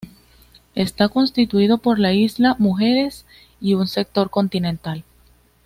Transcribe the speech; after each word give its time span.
Está 0.73 1.09
constituido 1.09 1.77
por 1.77 1.99
la 1.99 2.11
Isla 2.11 2.55
Mujeres 2.57 3.23
y 3.61 3.75
un 3.75 3.85
sector 3.87 4.31
continental. 4.31 5.03